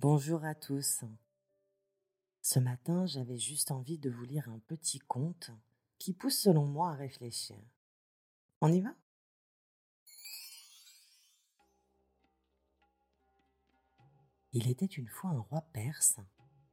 [0.00, 1.02] Bonjour à tous.
[2.40, 5.50] Ce matin, j'avais juste envie de vous lire un petit conte
[5.98, 7.58] qui pousse selon moi à réfléchir.
[8.60, 8.94] On y va?
[14.52, 16.20] Il était une fois un roi perse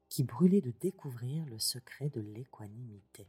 [0.07, 3.27] qui brûlait de découvrir le secret de l'équanimité.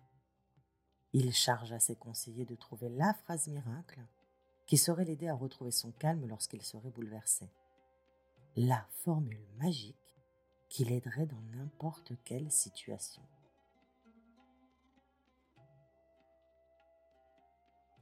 [1.15, 4.05] Il chargea ses conseillers de trouver la phrase miracle
[4.67, 7.49] qui saurait l'aider à retrouver son calme lorsqu'il serait bouleversé.
[8.59, 10.17] La formule magique
[10.71, 13.23] qui l'aiderait dans n'importe quelle situation.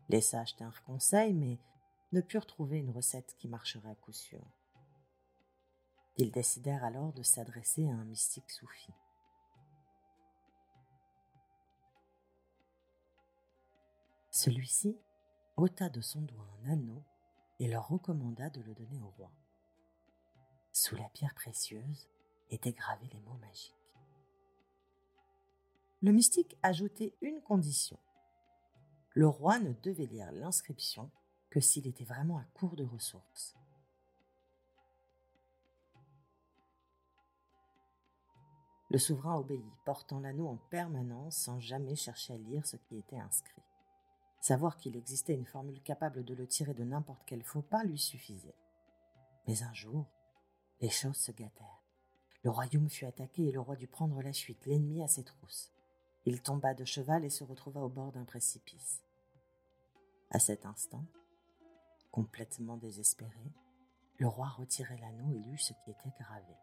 [0.08, 1.58] Les sages tinrent conseil, mais
[2.12, 4.46] ne purent trouver une recette qui marcherait à coup sûr.
[6.18, 8.92] Ils décidèrent alors de s'adresser à un mystique soufi.
[14.30, 14.96] Celui-ci
[15.56, 17.02] ôta de son doigt un anneau
[17.58, 19.32] et leur recommanda de le donner au roi.
[20.76, 22.08] Sous la pierre précieuse
[22.50, 23.94] étaient gravés les mots magiques.
[26.02, 27.96] Le mystique ajoutait une condition.
[29.12, 31.12] Le roi ne devait lire l'inscription
[31.48, 33.54] que s'il était vraiment à court de ressources.
[38.90, 43.20] Le souverain obéit, portant l'anneau en permanence sans jamais chercher à lire ce qui était
[43.20, 43.62] inscrit.
[44.40, 47.98] Savoir qu'il existait une formule capable de le tirer de n'importe quel faux pas lui
[47.98, 48.56] suffisait.
[49.46, 50.10] Mais un jour,
[50.80, 51.82] les choses se gâtèrent.
[52.42, 55.72] Le royaume fut attaqué et le roi dut prendre la fuite, l'ennemi à ses trousses.
[56.26, 59.02] Il tomba de cheval et se retrouva au bord d'un précipice.
[60.30, 61.04] À cet instant,
[62.10, 63.52] complètement désespéré,
[64.18, 66.54] le roi retirait l'anneau et lut ce qui était gravé.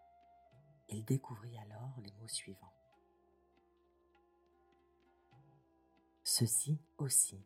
[0.90, 2.74] Il découvrit alors les mots suivants.
[6.24, 7.44] Ceci aussi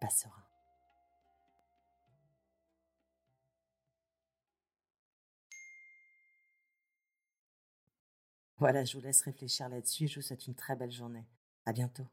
[0.00, 0.45] passera.
[8.58, 10.08] Voilà, je vous laisse réfléchir là-dessus.
[10.08, 11.26] Je vous souhaite une très belle journée.
[11.64, 12.06] À bientôt.